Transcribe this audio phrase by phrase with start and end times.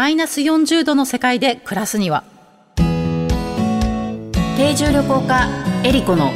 [0.00, 2.24] マイナス40度の世界で暮らすには。
[4.56, 5.46] 定住旅行家
[5.84, 6.32] エリコの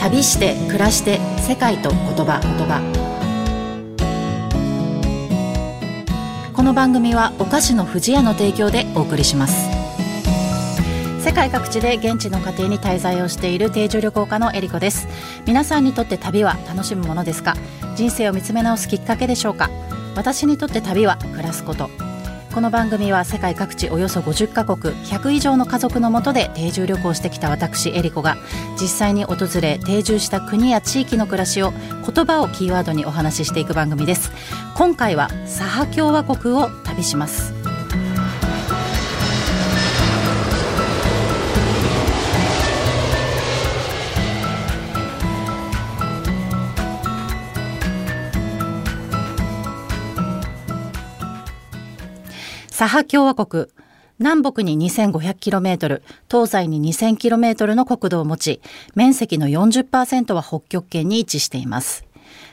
[0.00, 2.80] 旅して暮らして世界と言葉言葉。
[6.52, 9.70] この番組はお菓子の不二家の提供でお送りします。
[11.22, 15.06] 世界各地で現地の家庭に滞在をしている定住旅行家のエリコです。
[15.46, 17.54] 皆さんにとって旅は楽しむものですか？
[17.94, 19.70] 人生を見つめ直すきっかけでしょうか？
[20.20, 21.88] 私にとって旅は暮らすこと。
[22.52, 28.36] この番組は世界各地およそ50カ国100以上の家族のもとで定住旅行してきた私エリコが
[28.78, 34.30] 実際に訪れ定住した国や地域の暮らしを言葉をキーワードにお話ししていく番組です。
[34.74, 37.59] 今回はサハ共和国を旅します。
[52.80, 53.66] サハ共和国。
[54.18, 56.00] 南北に 2500km
[56.30, 58.62] 東西に 2000km の国土を持ち
[58.94, 62.06] 面積の40%は北極圏に位置しています。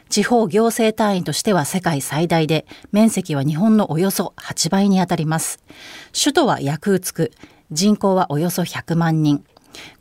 [0.09, 5.64] 地方行政単位としては世界最大で面積は日本のおよそ8倍にあたります。
[6.11, 7.31] 首都はヤクーツク。
[7.72, 9.45] 人口はおよそ100万人。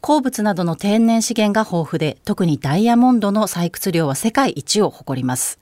[0.00, 5.58] 鉱物などの天然資源が豊富で特にダイヤモンドの採掘量は世界一を誇ります。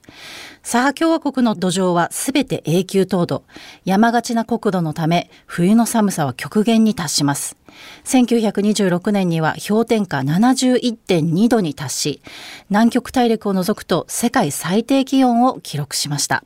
[0.62, 3.44] サハ共和国の土壌はすべて永久凍土。
[3.84, 7.56] 山がちな国土のため冬の寒さは極限に達します。
[8.04, 12.22] 1926年には氷点下71.2度に達し
[12.70, 16.44] 南極大陸を除くと世界最低気温を記録しました。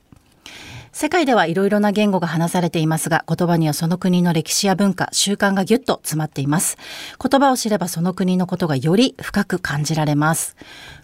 [1.01, 6.77] 世界ではいろいろな言語が話されていますが、言葉にはその国の歴史や文化、習慣がぎゅっと詰まっています。
[7.23, 10.57] 言葉を知ればその国のことがより深く感じられます。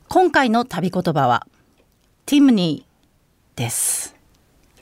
[0.08, 1.46] 今回の旅言葉は、
[2.26, 4.16] ティムニーです。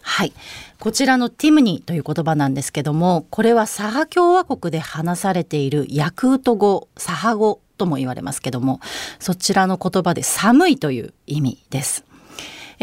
[0.01, 0.33] はい。
[0.79, 8.81] こちらのティムニーという言葉なんですけども、これはサハ共和国で話されているヤクート語、サハ語とも言われますけども、
[9.19, 12.07] そちらの言葉で寒いという意味です。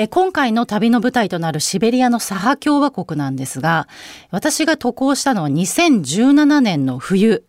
[0.02, 3.90] え今回の旅の舞台となるシベリアのサハ共和国なんですが、
[4.32, 7.44] 私が渡航したのは2017年の冬、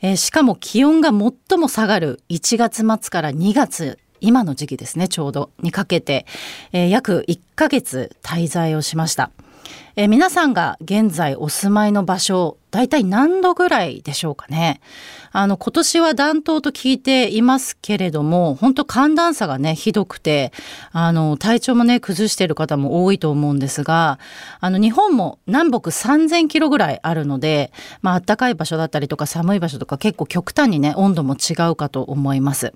[0.00, 6.24] えしかも気温が最も下がる1月末から2月今の時期ですねちょうどにかけて、
[6.72, 9.30] えー、約1ヶ月滞在をしました。
[9.96, 14.80] えー、皆さんが現在お住まいの場所大体何度ぐらいでしょうかね。
[15.32, 20.52] あの今年は暖冬と聞いていますけれども本当寒暖差がねひどくて
[20.92, 24.18] あの体調もね崩している方も多いと思うんですが
[24.60, 27.72] あの日本も南北3000キロぐらいあるので
[28.02, 32.74] まあ暖かい場所だったりとか寒い場所とか結構極端にね温度も違うかと思います。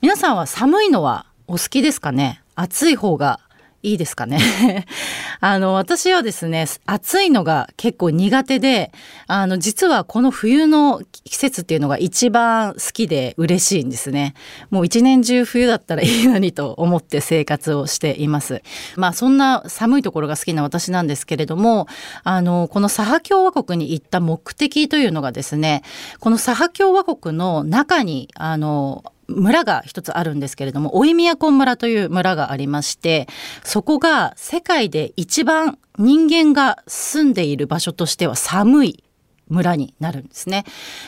[0.00, 2.40] 皆さんは寒いのはお好きですかね？
[2.56, 3.40] 暑い方が
[3.84, 4.86] いいですかね
[5.40, 8.90] あの、私はですね、暑いのが結構苦手で、
[9.26, 14.32] あの、実はこの冬の季節っていうのが一番好きで嬉しいんですね。
[14.70, 18.62] もう一年中冬だったらいいのにと思って生活をしています。
[18.96, 21.86] まあ、そんな寒いところが好きな私なんですけれども、
[22.22, 25.82] あの、このサハ共和国に行った目的というのがですね、
[26.20, 33.26] このサハ共和国の中に、あの、村が一つあるんですけれども、オイミヤコン村という村がありまして、
[33.62, 39.04] そこが世界で一番人間が住んでいる場所としては寒い。
[39.48, 40.64] 村になるんですね。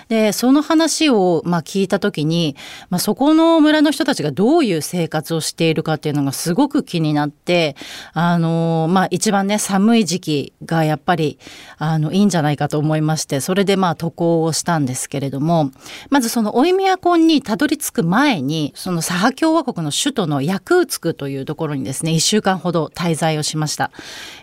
[0.08, 2.56] でその話をまあ聞いた時に、
[2.90, 7.76] まあ、そこの村の人たちがどういう生活をしているかっていうのがすごく気になって
[8.12, 11.38] あの、まあ、一番ね寒い時期がやっぱり
[11.78, 15.70] あのいいんじゃないかと思いましてそれでまあ渡航をしたんですけれども
[16.10, 23.90] まずそのオイミヤコンにたどり着く前にそのサハ共和国の首都のヤクーツクというところにですね1週間ほど滞在をしました。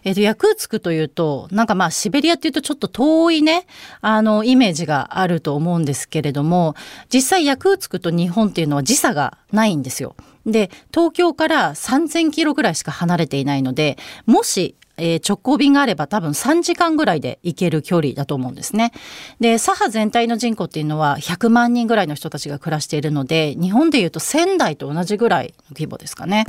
[0.03, 3.65] えっと、ヤクーツクというとなんかまあシベリアっていうとちょっと遠いね
[4.01, 6.75] あの、イメージがあると思うんですけれども、
[7.13, 10.15] 実際ヤクーツクと日本っていうのは時差がないんですよ。
[10.45, 18.91] で、東京から3000キロぐらいしか離れていないので、もしえ、直行便があれば多分3時間ぐらいで行ける距離だと思うんですね。
[19.39, 26.45] で、左派全体の人口っていうのは100万人ぐらいの人たちが暮らしているので、日本でいうと仙台と同じぐらいの規模ですかね。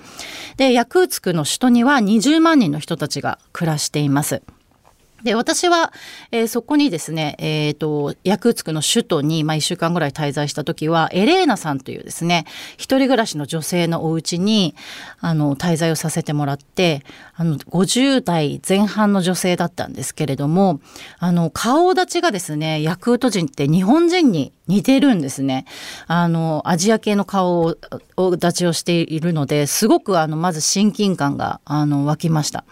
[0.58, 4.42] で、ヤクーツクの首都には20万人の人たちが暮らしています。
[5.24, 5.92] で、私は、
[6.30, 12.44] えー、そこにですね、えっ、ー、と、ヤクーツクの首都に、まあ、一週間ぐらい滞在した時は、エレーナさんというですね、
[12.76, 14.74] 一人暮らしの女性のお家に、
[15.20, 17.02] あの、滞在をさせてもらって、
[17.34, 20.80] あの、50代前半の女性だったんですけれども、
[21.18, 25.66] あの、顔立ちがですね、ヤクート人って日本人に似てるんですね。
[26.06, 27.76] あの、アジア系の顔を、
[28.32, 32.64] 立ちをしているので、すごくあの、まず親近感が、あの、湧きました。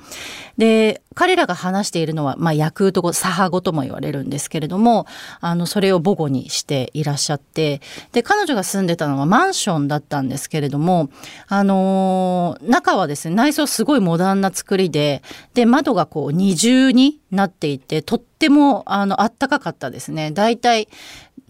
[0.56, 5.06] で、彼らが話しているのは、まあ、ヤクート語、サハ語とも言われるんですけれども、
[5.40, 7.80] あの、それを母語にしていらっしゃって、
[8.12, 11.10] で、彼女が住んでたのはマンションだったんですけれども、
[11.48, 15.22] あのー、中はですね、内装すごいモダンな作りで、
[15.54, 20.32] で、窓がこう二重になっていて、とっても、あの、あったかかったですね。
[20.32, 20.88] だいたい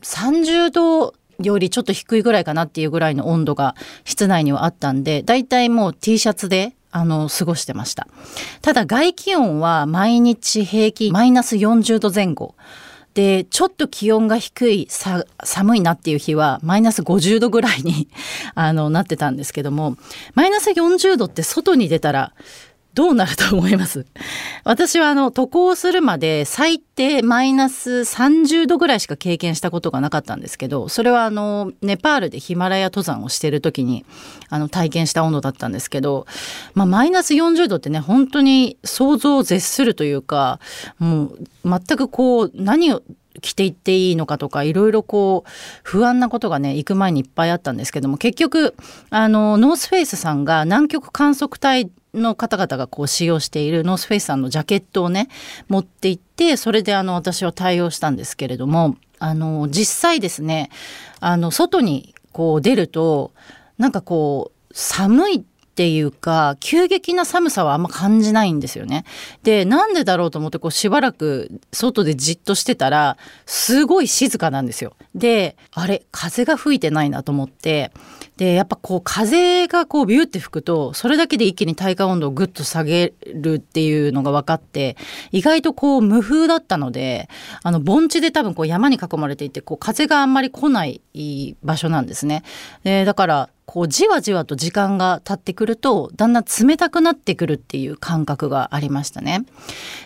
[0.02, 3.74] 30度よりちょっと低いぐらいかなっていうぐらいの温度が
[4.04, 8.06] 室内にはあったんで、だいたいもう T シャツであの、過ごしてました。
[8.60, 12.54] ただ外気温は毎日平均マイナス40度前後。
[13.14, 18.08] で、ちょっと気温が低い、さ、寒いなっていう日は、マイナス50度ぐらいに
[18.54, 19.96] あの、なってたんですけども、
[20.34, 22.32] マイナス40度って外に出たら、
[22.94, 24.06] どうなると思います？
[24.64, 34.04] 私はあの渡航するまで最低マイナス30度ぐらいしか経験したことがなかったんですけどそれはあのネパールでヒマラヤ登山をしている時に
[34.50, 36.26] あの体験した温度だったんですけど、
[36.74, 40.60] まあ、マイナス40度ってね本当に想像を絶するというか
[40.98, 43.02] もう全くこう何を
[43.40, 45.50] 着ていっていいのかとかいろいろこう
[45.82, 48.74] 不安なことがね行く前にいっぱいあったんですけども結局
[49.10, 55.28] あのノースフェイスさんが南極観測隊の方々がこう使用しているノースフェイスさんのジャケットをね
[55.68, 60.70] 持って行ってそれであの私は対応したんですけれどもあの実際ですね
[61.20, 63.32] あの外にこう出ると
[63.78, 69.06] なんかこう寒いっていうか急激な寒さはあんま感じないんですよね。
[69.42, 73.16] でなんでだろうと思ってこうしばらく外でじっとしてたら
[73.46, 74.94] すごい静かなんですよ。
[75.14, 77.90] であれ風が吹いてないなと思って
[78.36, 84.98] でやっぱこう風がこうビューって吹くとそれだけで一気に体感温度をぐっと下げるっていうのが分かって
[85.30, 87.30] 意外とこう無風だったので
[87.62, 91.00] あの盆地で多分こう山に囲まれていてこう風があんまり来ない
[91.62, 92.42] 場所なんですね。
[92.84, 99.44] でだからこうじわじわと時間が経ってくるとだんだん冷たくなってくるっていう感覚がありましたね。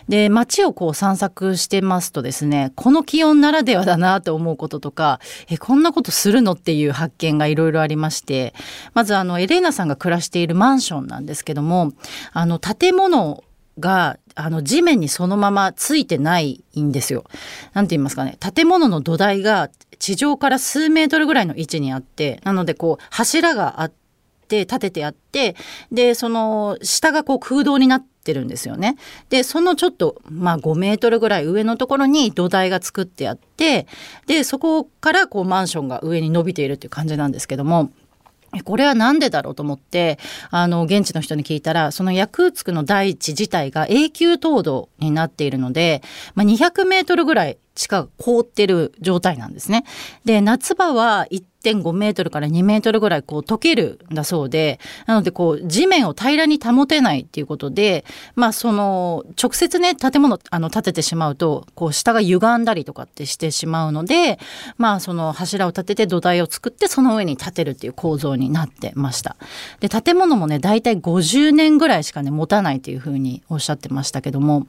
[0.07, 5.19] で街をこう散策してますとですねこの気温ならではだなと思うこととか
[5.49, 8.53] えこんなことするのっていう発見がいろいろありまして
[8.93, 11.93] まずあのエレーナさんが暮らしているマンションなんですけども
[12.33, 13.43] あの建物
[13.79, 17.25] があの地面にそのままついてないんですよ。
[17.73, 19.69] なんて言いますかね建物の土台が
[19.99, 23.91] 地上から数メートルぐらいの位置にあってなのでこう柱があっ
[24.47, 25.55] て立ててあって
[25.91, 28.97] でその下がこう空洞になってるんですよね。
[29.29, 33.87] でそのちょっとまあ5メートルぐらい上のところに土台が作ってあって
[34.27, 37.91] でそこからこうマンションが上に伸びているっていう感じなんですけども。
[38.63, 40.19] これは何でだろうと思って
[40.51, 46.01] あの現地の人に聞いたらそのヤクーツクの大地自体が永久凍土になっているので、
[46.35, 49.85] まあ、200メートルぐらい地下が凍ってる状態なんですね。
[50.25, 58.03] で夏場は1.5メートルから2メートルぐらいこう溶けるんだそうで、なのでこう地面を平らに保てないっていうことで、
[58.35, 64.39] まあその直接ね建物あの建ててしまうとこう下が歪んだりとかってしてしまうので、
[64.77, 69.35] まあその柱を立てて土台を作ってその上に建てるっていう構造になってました。
[69.81, 74.65] で建物もね大体50年ぐらいしかね持たないというふうにおっしゃってましたけども。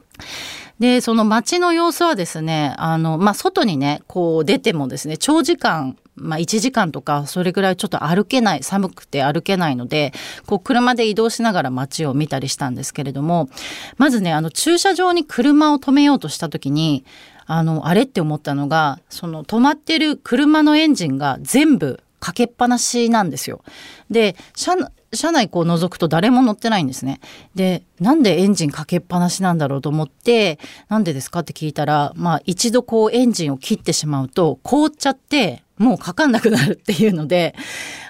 [0.79, 10.13] で、その街の様子はですね、あの、まあ、外にね、こう出てもですね、長時間まあ、1時間とかそれぐらいちょっと歩けない寒くて歩けないので
[10.45, 13.49] こう車で移動しながら街を見たりしたんですけれども
[13.97, 17.05] まずねあの駐車場に車を止めようとした時に
[17.45, 23.63] あのあれって思ったのがその止まってる車のエンジンが全部かけっぱなしなんですよ。
[24.09, 27.19] で車車内こう覗くと誰も乗ってないんですね。
[27.55, 37.55] で、なんでエンジンかけっぱなしなんだろうと思って、なんでですかって聞いたら、まあ一度こうエンジンを切ってしまうと凍っちゃってもうかかんなくなるっていうので、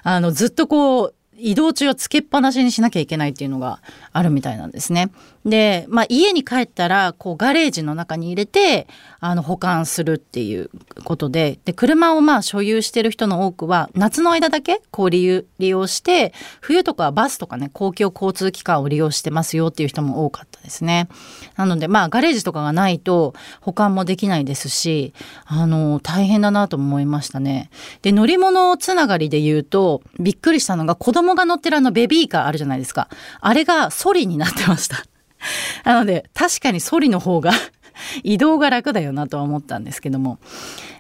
[0.04, 3.82] あのずっとこう移動中はつけっぱなしにしなきゃいけないっていうのが
[4.12, 5.10] あるみたいなんですね。
[5.46, 8.88] で、まあ、家に帰ったらこうガレージの中に入れて
[9.20, 10.70] あの保管するっていう
[11.06, 21.08] ことでで車をまあ所有してる人の多くは夏の間だけこう利用利用して冬とかはバスとかね公共交通機関を利用してますよっていう人も多かったですね。
[21.56, 25.14] なのでまあガレージとかがないと保管もできないですし
[25.46, 27.70] あの大変だなと思いましたね。
[28.02, 33.10] で乗り物つながりで言うとびっくりしたのが子供が乗ってるあのベビーカーあるじゃないですか。
[33.42, 35.04] あれがソリになってました。
[35.86, 37.52] なので確かにソリの方が
[38.24, 40.40] 移動が楽だよなとは思ったんですけども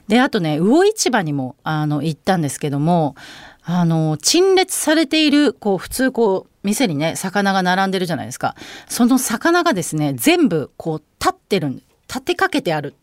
[0.07, 3.15] であとね魚市場にもあの行ったんですけども
[3.63, 8.55] あの陳列されているこう普通こう店にね魚が並んでるじゃないですか
[8.87, 12.95] その魚がですね全部こう立ってる立てかけてある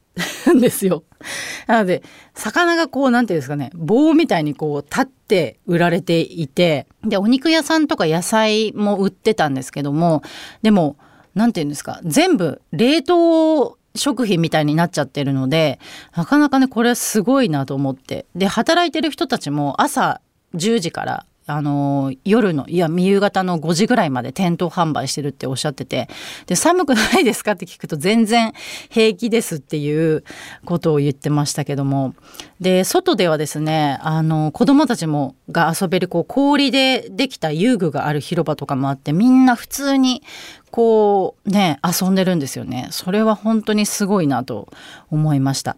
[0.54, 1.04] ん ですよ。
[1.66, 2.02] なので
[2.34, 10.22] 魚がこうなんていうんですかね棒みたいにこう立って売られていてでお肉屋さんとか野菜も売ってたんですけども
[10.62, 10.96] でも
[11.34, 15.80] なんていうんですか全部冷凍食品みたいになっちゃってるので
[16.14, 20.20] なかなかねこれはすごいなと思ってで働いてる人たちも朝
[20.54, 26.08] 10時からあの夜のいや夕方の5時ぐらいまで店頭販売してるっておっしゃってて
[26.46, 28.52] で寒くないですかって聞くと全然
[28.88, 30.24] 平気ですっていう
[30.64, 32.14] ことを言ってましたけども
[32.60, 40.24] で外ではですねあの子供たちもが遊べるこう氷でできた遊具がある広場とかもあってみんな普通に
[40.72, 44.68] こうね遊んでるんですよねそれは本当にすごいなと
[45.10, 45.76] 思いました。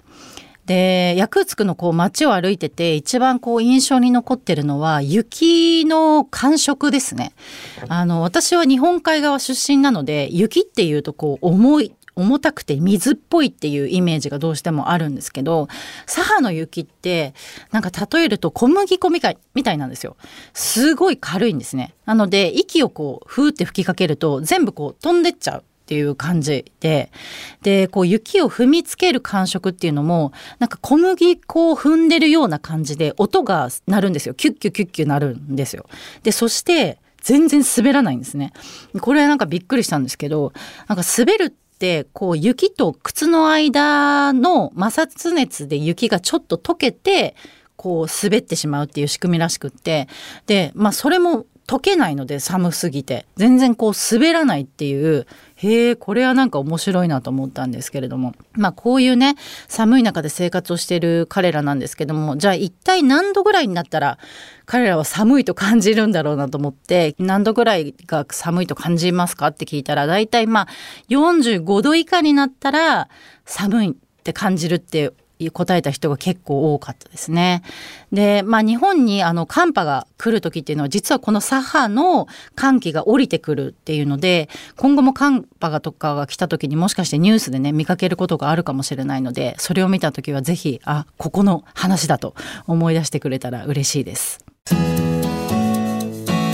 [0.69, 7.33] でヤクーツクのこう街を歩いてて一番こう印象に残ってるのは雪の感触ですね。
[7.89, 15.69] あの私は日本海側出身なので雪っていうとこう重い重たくて水っぽいっていうイメージがどうしてもあるんですけど
[16.05, 17.33] サハの雪って
[17.71, 20.17] なんか例えると小麦粉みたいみたいなんですよ。
[20.53, 21.95] すごい軽いんですね。
[22.05, 25.65] なので息をこうふーって吹きかけると全部こう飛んでっちゃう。
[25.89, 27.11] っていう感じで
[27.63, 35.87] でこう雪を踏みつける感触っていうのもなんか小麦粉を踏んでるような感じで音が鳴るんですよキュッキュキュッキュ鳴るんですよ。
[36.25, 38.53] でそして全然滑らないんですね。
[39.01, 40.53] これなんかびっくりしたんですけど
[40.89, 47.35] なんか滑るってこう雪と靴の間の摩擦熱で雪がちょっと溶けて
[47.77, 50.07] こう滑ってしまうっていう仕組みらしくって
[50.45, 58.35] でまあそれも溶けないので寒すぎて全然こう滑らないっていうへえこれはなんか面白いなと思ったんですけれども。
[58.53, 59.37] まあこういうね
[59.69, 64.19] 寒い中で生活をしている彼らなんですけどもじゃあ一体何度ぐらいになったら
[64.65, 70.69] 彼らは寒いと感じるんだろうなと思って何度ぐらいが寒いと感じますかって聞いたら大体まあ
[71.11, 73.09] 45度以下になったら
[73.45, 75.13] 寒いって感じるって
[75.53, 77.63] 答えた人が結構多かったですね。
[78.13, 82.27] で、まあ日本にあの寒波が来る時っていうのは実はこの左派の
[82.57, 92.35] 寒気が降りてくるっていうので今後も寒波がとかが来た時にもしかしてニュースでね見かけることがあるかもしれないのでそれを見た時は是非あここの話だと
[92.67, 94.45] 思い出してくれたら嬉しいです。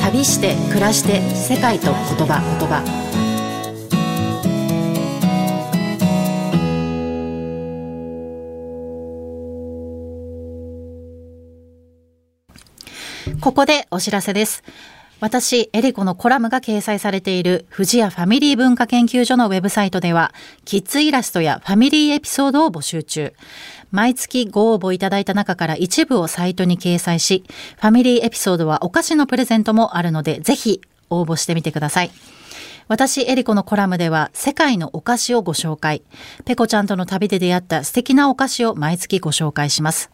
[0.02, 3.13] 旅して暮らして世界と言葉言葉
[13.44, 14.62] ここでお知らせです。
[15.20, 20.32] 私、エリコのコラムが掲載されている富士屋ファミリー文化研究所のウェブサイトでは、
[20.64, 23.34] キッズイラストやファミリーエピソードを募集中。
[23.90, 27.44] 毎月ご応募いただいた中から一部をサイトに掲載し、
[27.76, 32.10] ファミリーエピソードはお菓子のプレゼントもあるので、ぜひ応募してみてください。
[32.88, 36.00] 私、エリコのコラムでは世界のお菓子をご紹介。
[36.46, 40.13] ペコちゃんとの旅で出会った素敵なお菓子を毎月ご紹介します。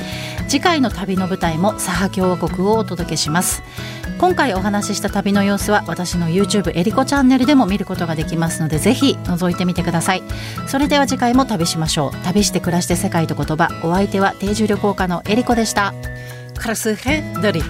[0.48, 3.64] 次回の旅の舞台もサハ共和国をお届けします。
[4.20, 10.24] 今回お話しした旅の様子は私の YouTube エリコチャンネルでも見ることができますのでぜひ覗いてみてください。
[10.68, 12.18] それでは次回も旅しましょう。
[12.24, 13.70] 旅して暮らして世界と言葉。
[13.84, 15.94] お相手は定住ル効果のエリコでした。
[16.58, 17.62] カラスヘドリ